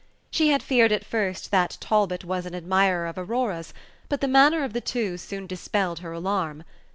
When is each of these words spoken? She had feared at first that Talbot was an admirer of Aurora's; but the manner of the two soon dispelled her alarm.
She 0.31 0.49
had 0.49 0.63
feared 0.63 0.91
at 0.91 1.05
first 1.05 1.51
that 1.51 1.77
Talbot 1.79 2.25
was 2.25 2.47
an 2.47 2.55
admirer 2.55 3.05
of 3.05 3.19
Aurora's; 3.19 3.71
but 4.09 4.19
the 4.19 4.27
manner 4.27 4.63
of 4.63 4.73
the 4.73 4.81
two 4.81 5.15
soon 5.15 5.45
dispelled 5.45 5.99
her 5.99 6.11
alarm. 6.11 6.63